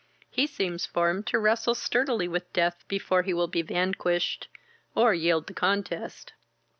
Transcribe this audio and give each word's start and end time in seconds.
He 0.31 0.47
seems 0.47 0.87
formed 0.87 1.27
to 1.27 1.37
wrestle 1.37 1.75
sturdily 1.75 2.27
with 2.27 2.51
death 2.53 2.83
before 2.87 3.21
he 3.21 3.35
will 3.35 3.45
be 3.47 3.61
vanquished, 3.61 4.47
or 4.95 5.13
yield 5.13 5.45
the 5.45 5.53
contest." 5.53 6.33